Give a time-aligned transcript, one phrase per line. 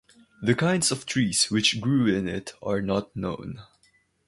[0.41, 3.61] The kinds of trees which grew in it are not known.